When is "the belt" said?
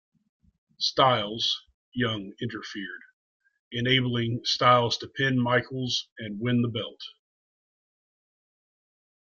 6.63-7.01